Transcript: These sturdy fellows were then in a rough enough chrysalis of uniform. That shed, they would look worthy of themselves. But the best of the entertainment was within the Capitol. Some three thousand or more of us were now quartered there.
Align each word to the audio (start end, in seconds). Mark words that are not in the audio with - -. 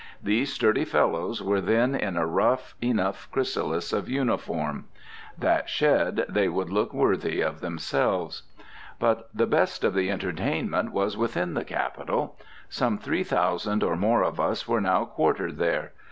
These 0.23 0.51
sturdy 0.51 0.83
fellows 0.83 1.43
were 1.43 1.61
then 1.61 1.93
in 1.93 2.17
a 2.17 2.25
rough 2.25 2.73
enough 2.81 3.29
chrysalis 3.31 3.93
of 3.93 4.09
uniform. 4.09 4.85
That 5.37 5.69
shed, 5.69 6.25
they 6.27 6.49
would 6.49 6.71
look 6.71 6.91
worthy 6.91 7.41
of 7.41 7.59
themselves. 7.61 8.41
But 8.97 9.29
the 9.31 9.45
best 9.45 9.83
of 9.83 9.93
the 9.93 10.09
entertainment 10.09 10.91
was 10.91 11.17
within 11.17 11.53
the 11.53 11.63
Capitol. 11.65 12.35
Some 12.67 12.97
three 12.97 13.23
thousand 13.23 13.83
or 13.83 13.95
more 13.95 14.23
of 14.23 14.39
us 14.39 14.67
were 14.67 14.81
now 14.81 15.05
quartered 15.05 15.57
there. 15.57 15.91